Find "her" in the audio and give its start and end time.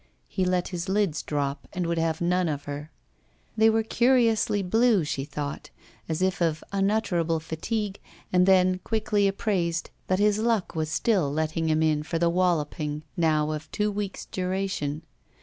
2.63-2.89